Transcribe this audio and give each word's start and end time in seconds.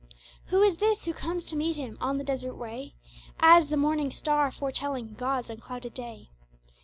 Who 0.45 0.63
is 0.63 0.77
this 0.77 1.05
who 1.05 1.13
comes 1.13 1.43
to 1.45 1.55
meet 1.55 1.77
me 1.77 1.93
On 2.01 2.17
the 2.17 2.23
desert 2.23 2.55
way, 2.55 2.95
As 3.39 3.69
the 3.69 3.77
Morning 3.77 4.09
Star 4.09 4.51
foretelling 4.51 5.13
God's 5.13 5.51
unclouded 5.51 5.93
day? 5.93 6.31